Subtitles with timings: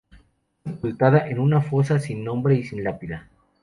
[0.63, 3.29] Fue sepultada en una fosa sin nombre y sin lápida.